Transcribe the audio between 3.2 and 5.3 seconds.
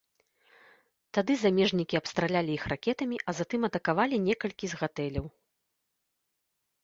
а затым атакавалі некалькі з гатэляў.